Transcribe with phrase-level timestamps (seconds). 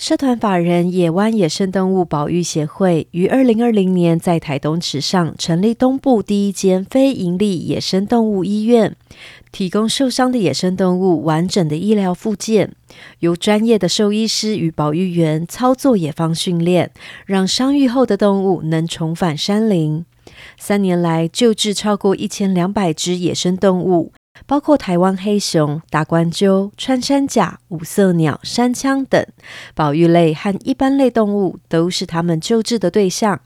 [0.00, 8.96] 社团法人野湾野生动物保育协会于二零二零年在台东池上成立东部第一间非营利野生动物医院，
[9.52, 12.72] 提供受伤的野生动物完整的医疗复健，
[13.18, 16.90] 由专业的兽医师与保育员操作野放训练，
[17.26, 20.06] 让伤愈后的动物能重返山林。
[20.58, 24.12] 三年来救治超过一千两百只野生动物。
[24.46, 29.24] 包括台湾黑熊、大冠鸠、穿山甲、五色鸟、山羌等
[29.74, 33.40] 保育类和一般类动物，都是他们救治的对象。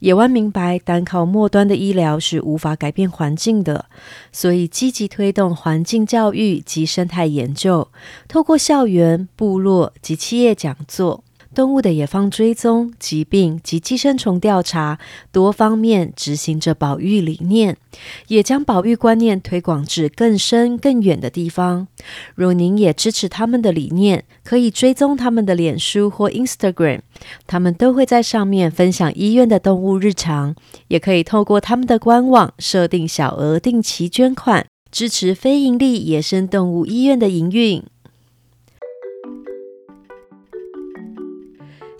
[0.00, 3.86] 野湾明白，单靠末端的医疗是无法改变环境的，
[4.30, 7.88] 所以积极推动环境教育及生态研究，
[8.28, 11.24] 透过校园、部落及企业讲座。
[11.54, 14.98] 动物的野放追踪、疾病及寄生虫调查，
[15.32, 17.76] 多方面执行着保育理念，
[18.26, 21.86] 也将保育观念推广至更深更远的地方。
[22.34, 27.00] 如您也支持他们的理念，可以追踪他们的脸书或 Instagram，
[27.46, 30.56] 他们都会在上面分享医院的动物日常。
[30.88, 37.82] 也可以透过他们的官网设定小额定期捐款，支持非营利野生动物医院的营运。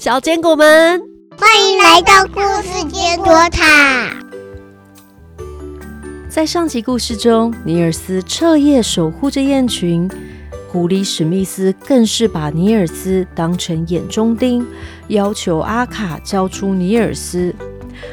[0.04, 1.00] 小坚果们，
[1.38, 4.14] 欢迎来到故事坚果塔。
[6.28, 10.06] 在上集故事中，尼尔斯彻夜守护着雁群，
[10.70, 14.66] 狐狸史密斯更是把尼尔斯当成眼中钉，
[15.08, 17.54] 要求阿卡交出尼尔斯。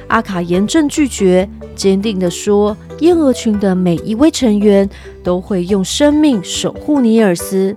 [0.08, 4.90] 阿卡严正拒绝，坚定地说：“燕鹅群的每一位成员
[5.22, 7.76] 都会用生命守护尼尔斯。”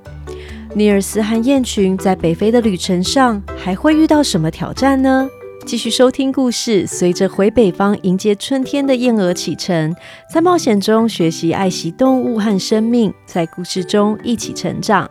[0.76, 5.28] 尼尔斯和雁群在北非的旅程上还会遇到什么挑战呢？
[5.64, 9.94] 继续收听故事，随着回北方迎接春天的燕鹅启程，
[10.28, 15.08] 在冒险中学习爱惜动物和生命，在故事中一起成长。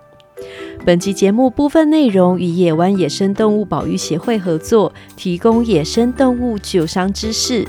[0.83, 7.65] 本集节目部分内容与野湾野生动物保育协会合作，提供野生动物救伤知识。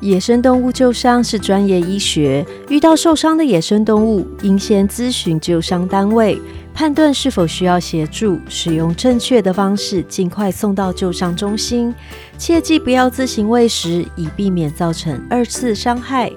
[0.00, 6.36] 野生动物救伤是专业医学，遇到受伤的野生动物，应先咨询救伤单位，
[6.74, 11.94] 判断是否需要协助，使用正确的方式，尽快送到救伤中心。
[12.38, 16.32] 切记不要自行喂食，以避免造成二次伤害。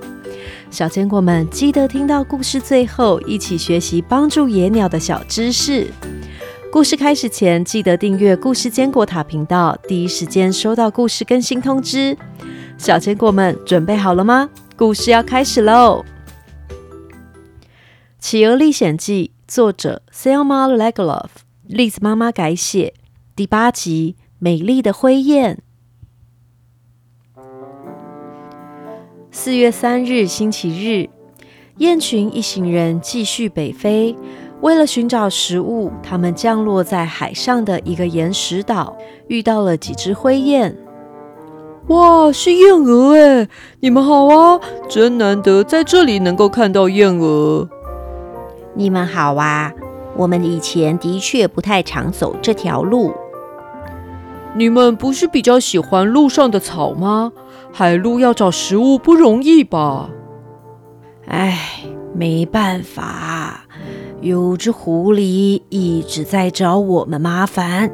[0.69, 5.87] 小坚果们，记得听到故事最后，一起学习帮助野鸟的小知识。
[6.71, 12.17] 故事开始前，记得订阅故事坚果塔频道，第一时间收到故事更新通知。
[12.77, 14.49] 小坚果们准备好了吗？
[14.75, 16.03] 故事要开始喽！
[18.19, 21.29] 《企鹅历险记》作者 Selma Lagerlof，
[21.65, 22.93] 栗子妈妈改写，
[23.37, 25.59] 第八集《美丽的灰雁》。
[29.31, 31.09] 四月三日星期日，
[31.77, 34.13] 雁群一行人继续北飞。
[34.59, 38.97] 为了寻找食物，他们降落在海上的一个岩石岛，
[39.29, 40.77] 遇到了几只灰雁。
[41.87, 43.47] 哇，是燕鹅哎！
[43.79, 47.69] 你们好啊，真难得在这里能够看到燕鹅。
[48.77, 49.71] 你们好啊，
[50.17, 53.13] 我们以前的确不太常走这条路。
[54.53, 57.31] 你们不是比较喜欢路上的草吗？
[57.71, 60.09] 海鹿要找食物不容易吧？
[61.25, 61.57] 哎，
[62.13, 63.65] 没办法，
[64.19, 67.89] 有只狐狸一直在找我们麻烦。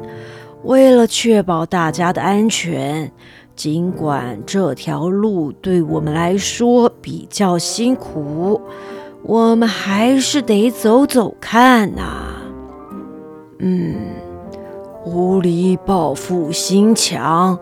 [0.64, 3.12] 为了确保大家的安全。
[3.54, 8.58] 尽管这条路对我们来说比较辛苦，
[9.24, 12.34] 我们还是得走走看呐。
[13.58, 13.94] 嗯，
[15.02, 17.58] 狐狸报复心强，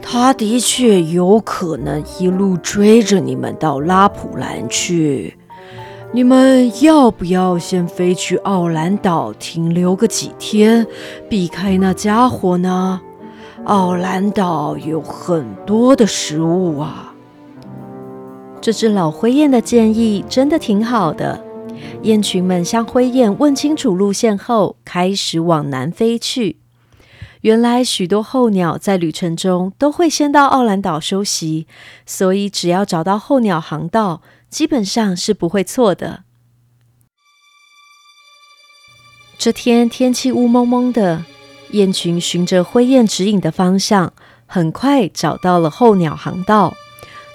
[0.00, 5.36] 他的确有可能一路追着你们到拉普兰去。
[6.12, 10.86] 你们要不要先飞去奥兰岛停留个几天，
[11.28, 13.00] 避开那家伙呢？
[13.64, 17.09] 奥兰岛有很多的食物啊！
[18.60, 21.42] 这只老灰雁的建议真的挺好的。
[22.02, 26.58] 雁群们向灰雁问清楚路线后，开始往南飞去。
[27.40, 31.66] 原来许多候鸟在旅程中都会先到奥兰岛休息，
[32.04, 34.20] 所以只要找到候鸟航道，
[34.50, 36.24] 基本上是不会错的。
[39.38, 41.24] 这天天气雾蒙蒙的。
[41.70, 44.12] 雁群循着灰雁指引的方向，
[44.44, 46.74] 很快找到了候鸟航道。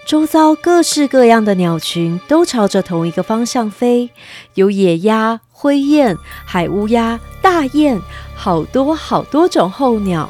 [0.05, 4.11] 周遭各式各样的鸟群都朝着同一个方向飞，
[4.53, 6.15] 有野鸭、灰雁、
[6.45, 7.99] 海乌鸦、大雁，
[8.35, 10.29] 好多好多种候鸟。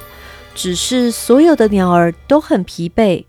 [0.56, 3.26] 只是所有的鸟儿都很疲惫，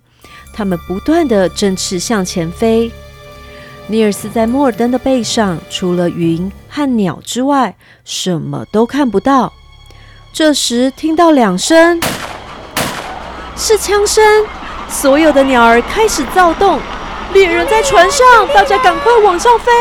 [0.53, 2.93] 它们不断的振翅向前飞。
[3.89, 9.53] 尼尔斯在莫尔登的背上，除了云和鸟之外，什么都看不到。
[10.33, 12.01] 这时听到两声，
[13.57, 14.25] 是枪声，
[14.89, 16.81] 所有的鸟儿开始躁动。
[17.33, 18.25] 猎人在船上，
[18.55, 19.73] 大家赶快往上飞。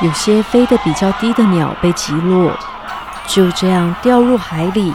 [0.00, 2.50] 有些飞得比较低的鸟被击落，
[3.28, 4.92] 就这样掉入海里。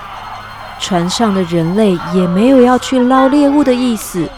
[0.80, 4.30] 船上的人类也没有要去捞猎物的意思，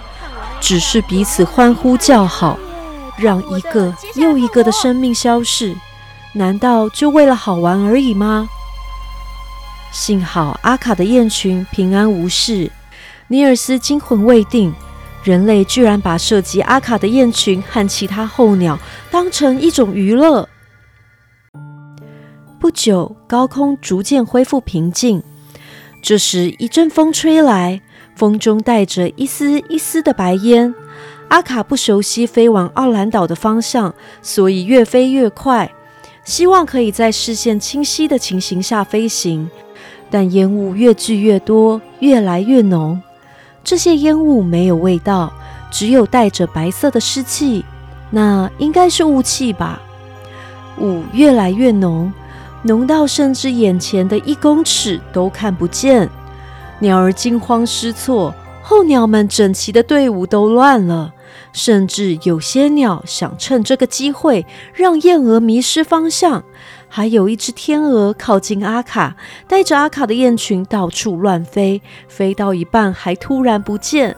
[0.60, 2.57] 只是彼此欢呼叫好，
[3.18, 5.75] 让一个又一个的生命消逝。
[6.33, 8.48] 难道就为了好玩而已吗？
[9.92, 12.71] 幸好阿卡的雁群平安无事。
[13.29, 14.73] 尼尔斯惊魂未定。
[15.21, 18.79] 人类居然把射击阿卡的雁群和其他候鸟
[19.11, 20.47] 当成一种娱乐。
[22.57, 25.21] 不久，高空逐渐恢复平静。
[26.01, 27.81] 这时，一阵风吹来，
[28.15, 30.73] 风中带着一丝一丝的白烟。
[31.27, 35.69] 阿卡不熟悉飞往奥兰岛的方向，所以越飞越快，
[36.23, 39.49] 希望可以在视线清晰的情形下飞行。
[40.09, 42.99] 但烟雾越聚越多，越来越浓。
[43.63, 45.31] 这些烟雾没有味道，
[45.69, 47.63] 只有带着白色的湿气，
[48.09, 49.81] 那应该是雾气吧？
[50.79, 52.11] 雾越来越浓，
[52.63, 56.09] 浓到甚至眼前的一公尺都看不见。
[56.79, 58.33] 鸟儿惊慌失措，
[58.63, 61.13] 候鸟们整齐的队伍都乱了，
[61.51, 66.44] 甚至有些鸟想趁这个机会让燕鹅迷失方向。
[66.89, 69.15] 还有一只天鹅靠近阿卡，
[69.47, 74.18] 带着阿卡的雁群到处乱飞，飞到一半还突然不见。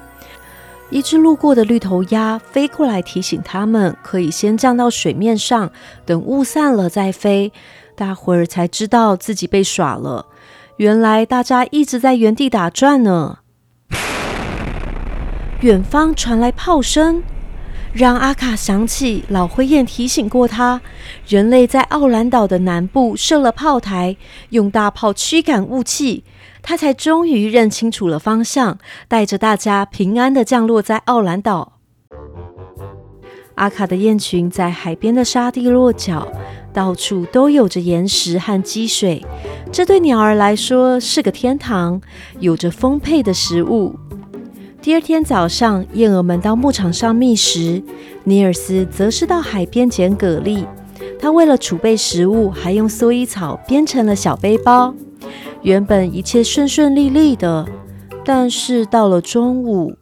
[0.90, 5.72] 一只路过的绿头鸭飞过来提醒他们，可以先降到水面上，
[6.06, 7.54] 等雾散了再飞。
[7.96, 10.26] 大伙儿才知道自己被耍了，
[10.78, 13.40] 原来大家一直在原地打转呢。
[15.62, 17.22] 远方传来炮声。
[17.94, 20.82] 让阿卡想起老灰雁提醒过他，
[21.28, 24.16] 人类在奥兰岛的南部设了炮台，
[24.52, 26.24] 用大炮驱赶雾气。
[26.64, 28.78] 他才终于认清楚了方向，
[29.08, 31.74] 带着大家平安的降落在奥兰岛。
[33.56, 36.32] 阿卡的雁群在海边的沙地落脚，
[36.74, 39.26] 到处都有着岩石和积水，
[39.72, 42.00] 这对鸟儿来说是个天堂，
[42.40, 43.96] 有着丰沛的食物。
[44.82, 47.84] 第二天早上，燕儿们到牧场上觅食，
[48.24, 50.66] 尼尔斯则是到海边捡蛤蜊。
[51.20, 54.96] 他为了储备食物，还用蓑衣草编成了小背包。
[55.62, 57.68] 原本一切顺顺利利的，
[58.26, 59.98] 但是到了中午，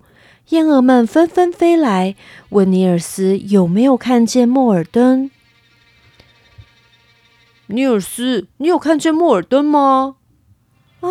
[0.49, 2.15] 燕儿们纷纷飞来，
[2.47, 5.29] 问尼尔斯有没有看见莫尔登。
[7.67, 10.15] 尼尔斯，你有看见莫尔登吗？
[11.01, 11.09] 啊，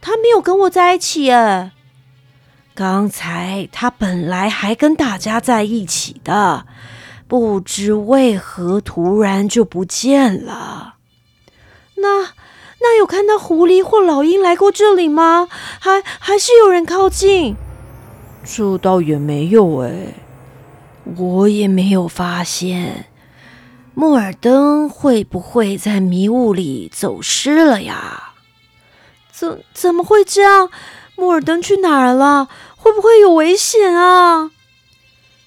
[0.00, 1.72] 他没有跟我在一起耶。
[2.74, 6.66] 刚才他本来还跟大家在一起的，
[7.28, 10.94] 不知为何突然就不见了。
[11.96, 12.32] 那
[12.80, 15.48] 那有看到狐狸或老鹰来过这里吗？
[15.78, 17.56] 还还是有人靠近？
[18.42, 20.14] 这倒也没有哎，
[21.16, 23.06] 我也没有发现。
[23.94, 28.32] 莫尔登会不会在迷雾里走失了呀？
[29.30, 30.70] 怎怎么会这样？
[31.22, 32.48] 莫尔登去哪儿了？
[32.76, 34.50] 会不会有危险啊？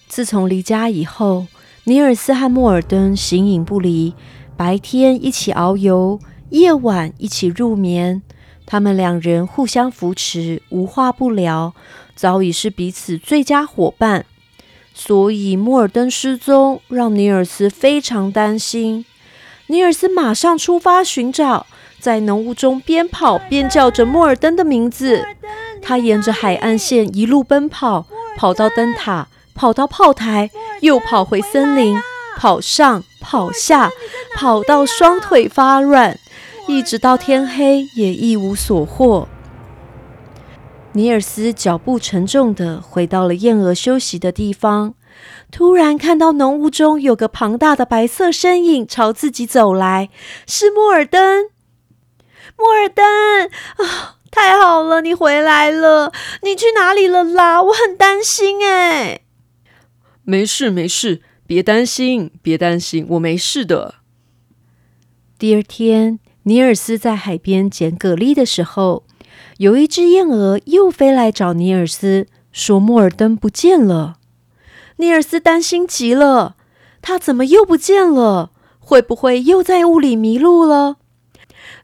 [0.08, 1.48] 自从离家以后，
[1.84, 4.16] 尼尔斯和莫尔登形影不离，
[4.56, 6.18] 白天一起遨游，
[6.52, 8.22] 夜晚一起入眠。
[8.66, 11.74] 他们两人互相扶持，无话不聊，
[12.16, 14.26] 早已是彼此最佳伙伴。
[14.94, 19.04] 所以莫尔登失踪，让尼尔斯非常担心。
[19.68, 21.68] 尼尔斯马上出发寻找。
[21.98, 25.26] 在浓雾中边跑边叫着莫尔登的名字，
[25.86, 30.50] 他沿着海岸线一路奔跑，跑到灯塔，跑到炮台，
[30.82, 31.96] 又跑回森林，
[32.36, 33.92] 跑上跑下，
[34.36, 36.18] 跑到双腿发软，
[36.68, 39.28] 一直到天黑也一无所获。
[40.94, 44.96] 尼尔斯脚步沉重的回到了燕鹅休息的地方，
[45.52, 50.10] 突然看到浓雾中有个庞大的白色身影朝自己走来，
[50.48, 51.50] 是莫尔登。
[52.58, 53.06] 莫尔登
[53.86, 56.12] 啊，太好了，你回来了！
[56.42, 57.64] 你去哪里了啦？
[57.64, 59.22] 我很担心哎。
[60.26, 63.96] 没事没事，别担心，别担心，我没事的。
[65.40, 69.06] 第二天，尼尔斯在海边捡蛤蜊的时候，
[69.60, 74.18] 有一只燕鹅又飞来找尼尔斯，说莫尔登不见了。
[74.98, 76.58] 尼尔斯担心极了，
[77.02, 78.52] 他怎么又不见了？
[78.80, 80.98] 会不会又在雾里迷路了？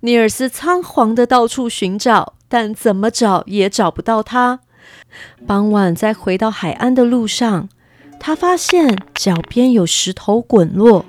[0.02, 4.60] 尼尔斯仓皇的到处寻找，但怎么找也找不到他。
[5.48, 7.70] 傍晚，在回到海岸的路上，
[8.20, 11.06] 他发现脚边有石头滚落。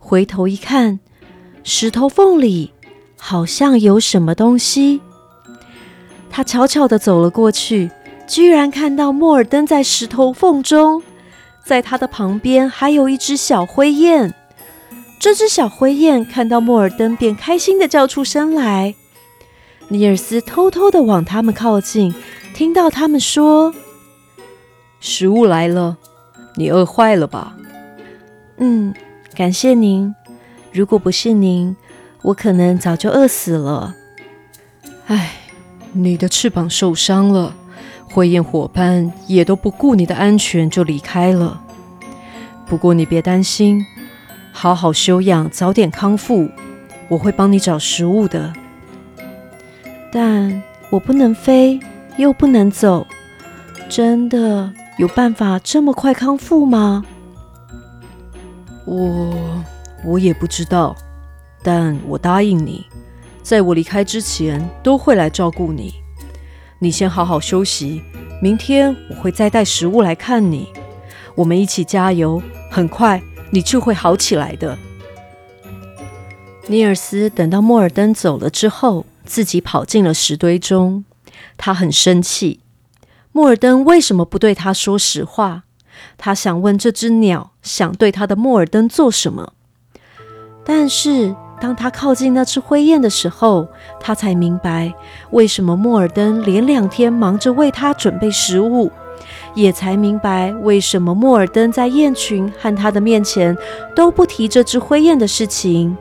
[0.00, 0.98] 回头一看，
[1.62, 2.72] 石头缝里
[3.16, 5.00] 好像有什么东西。
[6.28, 7.92] 他悄悄地走了过去，
[8.26, 11.00] 居然看到莫尔登在石头缝中，
[11.64, 14.34] 在他的旁边还有一只小灰雁。
[15.20, 18.96] 这只小灰雁看到莫尔登，便开心地叫出声来。
[19.88, 22.14] 尼尔斯偷偷的往他们靠近，
[22.54, 23.74] 听到他们说
[25.00, 25.96] ：“食物来了，
[26.56, 27.56] 你饿坏了吧
[28.58, 28.94] ？”“嗯，
[29.34, 30.14] 感谢您。
[30.72, 31.76] 如果不是您，
[32.22, 33.94] 我可能早就饿死了。
[35.08, 35.32] ”“唉，
[35.92, 37.54] 你的翅膀受伤了，
[38.04, 41.62] 灰雁伙伴也都不顾你的安全就离开了。
[42.66, 43.84] 不过你别担心。”
[44.54, 46.46] 好好休养，早点康复。
[47.08, 48.52] 我会帮你找食物的。
[50.12, 51.80] 但我不能飞，
[52.18, 53.06] 又不能走，
[53.88, 57.04] 真的有办法这么快康复吗？
[58.84, 59.34] 我
[60.04, 60.94] 我也不知道，
[61.62, 62.84] 但我答应你，
[63.42, 65.94] 在我离开之前都会来照顾你。
[66.78, 68.02] 你先好好休息，
[68.42, 70.68] 明天我会再带食物来看你。
[71.34, 73.22] 我们一起加油，很快。
[73.54, 74.78] 你就会好起来的。
[76.68, 81.04] 尼尔斯等到莫尔登走了之后，自己跑进了石堆中。
[81.56, 82.60] 他很生气，
[83.32, 85.64] 莫尔登为什么不对他说实话？
[86.18, 89.52] 他想问这只鸟想对他的莫尔登做什么。
[90.64, 93.68] 但是当他靠近那只灰雁的时候，
[94.00, 94.92] 他才明白
[95.30, 98.90] 为什么莫尔登连两天忙着为他准备食物。
[99.54, 103.56] 也才明白为什么莫尔登在雁群和他的面前
[103.94, 105.96] 都不提这只灰雁的事情。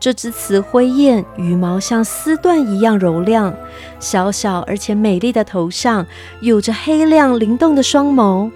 [0.00, 3.54] 这只雌灰雁羽毛像丝缎一样柔亮，
[3.98, 6.06] 小小而且美丽的头上
[6.40, 8.50] 有着黑亮灵动的双眸。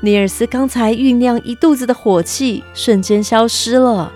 [0.00, 4.12] 尼尔斯刚才酝酿一肚子的火气瞬间消失了。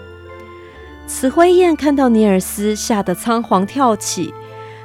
[1.08, 4.32] 雌灰雁看到尼尔斯，吓得仓皇跳起，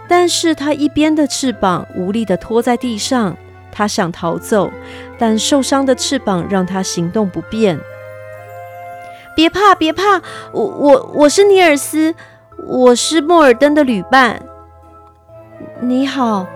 [0.08, 3.38] 但是它一边的翅膀无力地拖在地上。
[3.72, 4.72] 它想逃走，
[5.20, 7.80] 但受伤的翅膀让它行动不便。
[9.38, 10.20] 别怕，别怕，
[10.52, 12.16] 我我我是尼尔斯，
[12.66, 14.42] 我是莫尔登的旅伴。
[15.80, 16.48] 你好，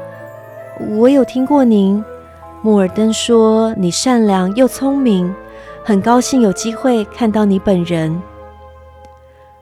[0.98, 2.04] 我有听过您。
[2.64, 5.32] 莫尔登说你善良又聪明，
[5.86, 8.20] 很高兴有机会看到你本人。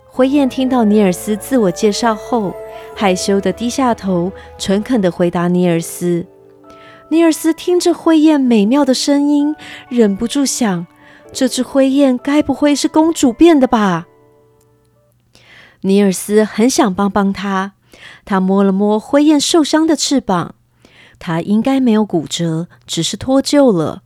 [0.07, 2.55] 灰雁听到尼尔斯自我介绍后，
[2.95, 6.25] 害羞的低下头，诚恳的回答尼尔斯。
[7.09, 9.53] 尼尔斯听着灰雁美妙的声音，
[9.89, 10.87] 忍不住想：
[11.31, 14.07] 这只灰雁该不会是公主变的吧？
[15.81, 17.73] 尼尔斯很想帮帮他，
[18.25, 20.55] 他摸了摸灰雁受伤的翅膀，
[21.17, 24.03] 它应该没有骨折，只是脱臼了。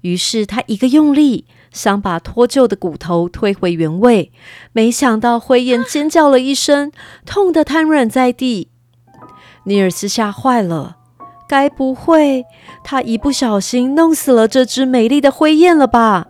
[0.00, 4.32] 于是他一个用力，想把脱臼的骨头推回原位，
[4.72, 6.90] 没想到灰雁尖叫了一声，
[7.24, 8.70] 痛得瘫软在地。
[9.64, 10.96] 尼尔斯吓坏了。
[11.46, 12.46] 该不会
[12.82, 16.28] 他一不小心弄死了这只美丽的灰雁了吧？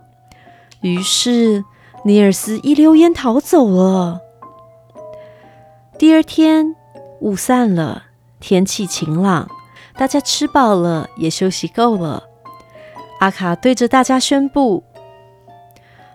[0.85, 1.65] 于是
[2.03, 4.21] 尼尔斯一溜烟逃走了。
[5.97, 6.75] 第二天
[7.21, 8.03] 雾散了，
[8.39, 9.49] 天气晴朗，
[9.97, 12.25] 大家吃饱了，也休息够了。
[13.19, 14.83] 阿卡对着大家宣布：“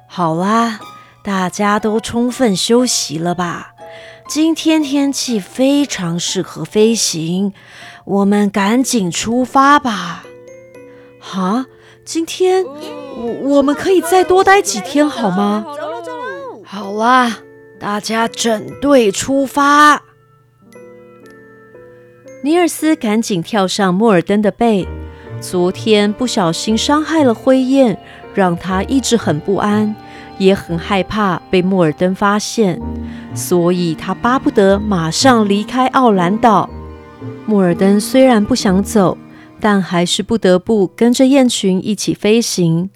[0.06, 0.78] 好啦，
[1.24, 3.74] 大家都充分休息了吧？
[4.28, 7.52] 今天天气非常适合飞行。”
[8.06, 10.22] 我们赶紧出发吧！
[11.20, 11.66] 哈，
[12.04, 12.64] 今天
[13.20, 15.66] 我我们可以再多待几天好吗？
[16.64, 17.40] 好啦，
[17.78, 20.02] 大家整队出发。
[22.42, 24.88] 尼尔斯赶紧跳上莫尔登的背。
[25.38, 27.98] 昨天不小心伤害了灰雁，
[28.34, 29.94] 让他一直很不安，
[30.38, 32.80] 也很害怕被莫尔登发现，
[33.34, 36.70] 所以他巴不得马上离开奥兰岛。
[37.44, 39.16] 莫尔登虽然不想走，
[39.60, 42.90] 但还是不得不跟着雁群一起飞行。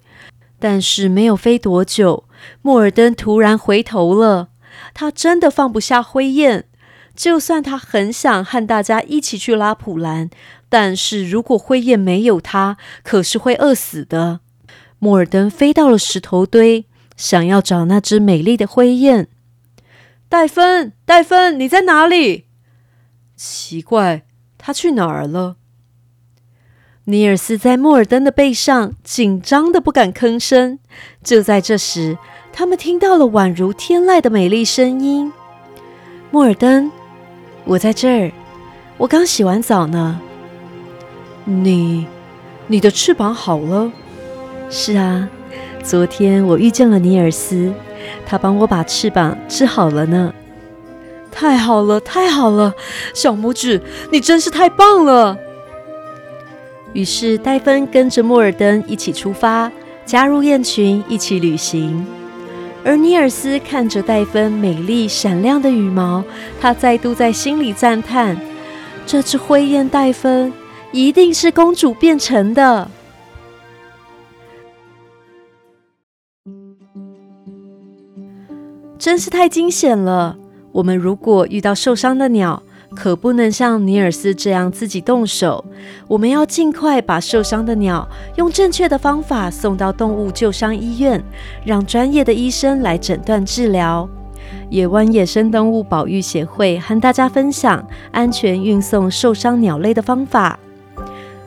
[0.67, 2.23] 但是没有飞多久，
[2.63, 4.49] 莫尔登突然回头了。
[4.95, 6.65] 他真的放不下灰雁，
[7.15, 10.31] 就算他很想和大家一起去拉普兰，
[10.67, 14.39] 但是如果灰雁没有他，可是会饿死的。
[14.97, 19.27] 莫尔登飞到了石头堆，想要找那只美丽的灰雁。
[20.27, 22.47] 戴芬，戴芬，你在哪里？
[23.35, 24.23] 奇怪。
[24.57, 25.57] 他去哪儿了？
[27.07, 30.79] 尼尔斯在莫尔登的背上，紧张的不敢吭声。
[31.23, 32.17] 就在这时，
[32.51, 35.31] 他们听到了宛如天籁的美丽声音
[36.31, 36.91] ：“莫尔登，
[37.65, 38.31] 我在这儿，
[38.97, 40.19] 我刚洗完澡呢。
[41.43, 42.07] 你，
[42.65, 43.91] 你的翅膀好了？
[44.71, 45.29] 是啊，
[45.83, 47.71] 昨天我遇见了尼尔斯，
[48.25, 50.33] 他帮我把翅膀治好了呢。”
[51.31, 52.73] 太好了，太好了！
[53.13, 55.37] 小拇指，你真是太棒了！
[56.95, 59.69] 于是戴芬跟着莫尔登一起出发，
[60.05, 62.05] 加入雁群，一起旅行。
[62.85, 66.23] 而尼尔斯看着戴芬美丽闪亮的羽毛，
[66.61, 68.37] 他再度在心里赞叹：
[69.05, 70.53] 这只灰雁戴芬
[70.93, 72.89] 一定是公主变成的。
[78.97, 80.37] 真是太惊险了！
[80.71, 82.63] 我们如果遇到受伤的鸟，
[82.95, 85.63] 可不能像尼尔斯这样自己动手。
[86.07, 91.23] 我们要尽快把受伤的鸟用正确的方法送到动物救伤医院，
[91.65, 94.09] 让专业的医生来诊断治疗。
[94.69, 100.57] 野湾野生动物保育协会和大家分享安全运送受伤鸟类的方法。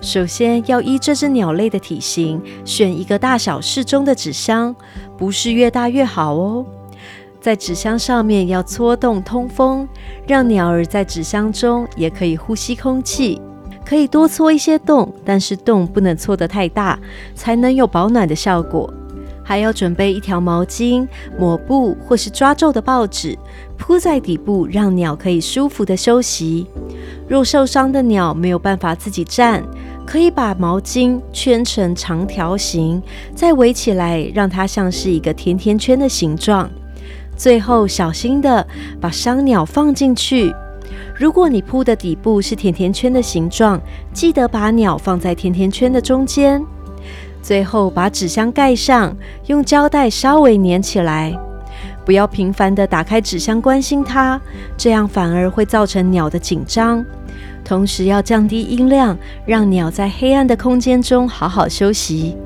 [0.01, 4.75] 首先要依这只鸟类的体型，选一个大小适中的纸箱，
[5.17, 6.65] 不是越大越好哦。
[7.41, 9.89] 在纸箱上面要戳洞通风，
[10.27, 13.41] 让鸟儿在纸箱中也可以呼吸空气。
[13.85, 16.99] 可以多戳一些洞，但是洞不能戳得太大，
[17.35, 18.93] 才能有保暖的效果。
[19.43, 23.39] 还要准备一条毛巾、抹布或是抓皱的报纸，
[23.79, 26.67] 铺在底部，让鸟可以舒服的休息。
[27.27, 29.65] 若受伤的鸟没有办法自己站，
[30.05, 33.03] 可以把毛巾圈成长条形，
[33.35, 36.69] 再围起来，让它像是一个甜甜圈的形状。
[37.39, 38.67] 最后，小心的
[39.01, 40.53] 把伤鸟放进去。
[41.17, 43.81] 如果你铺的底部是甜甜圈的形状，
[44.13, 46.61] 记得把鸟放在甜甜圈的中间。
[47.41, 49.17] 最后，把纸箱盖上，
[49.47, 51.39] 用胶带稍微粘起来。
[52.05, 54.41] 不要频繁的打开纸箱关心它，
[54.77, 57.05] 这样反而会造成鸟的紧张。
[57.65, 59.17] 同时，要降低音量，
[59.47, 62.37] 让鸟在黑暗的空间中好好休息。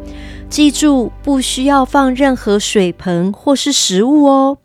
[0.50, 4.58] 记住，不需要放任何水盆或是食物哦。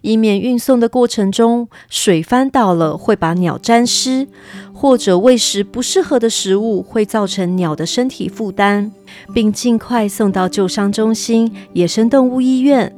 [0.00, 4.26] 以免运送的过程中水翻倒了，会把鸟沾湿，
[4.72, 8.90] 或者喂食不适合的食物会造成鸟的身体负担，
[9.32, 12.94] 并尽快送到救伤中心、野生动物医院。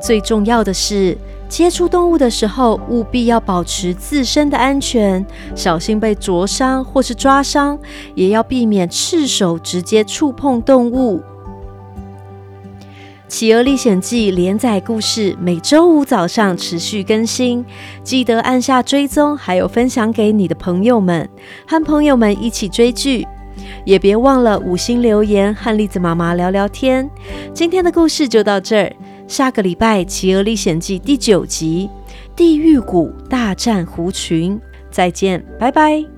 [0.00, 1.16] 最重要的是，
[1.48, 5.24] 接触动物的时候务必要保持自身的安全，
[5.54, 7.78] 小心被灼伤或是抓伤，
[8.14, 11.18] 也要避免赤手直接触碰动物。
[13.26, 17.64] 《企鹅历险记》连载故事每周五早上持续更新，
[18.02, 21.28] 记得按下追踪，还有分享给你的朋友们，
[21.66, 23.26] 和朋友们一起追剧。
[23.84, 27.08] 也别忘了五星留言和栗子妈妈聊聊天。
[27.52, 28.92] 今天的故事就到这儿，
[29.26, 31.88] 下个礼拜《企鹅历险记》第九集
[32.36, 34.56] 《地狱谷大战狐群》，
[34.90, 36.13] 再见，拜拜。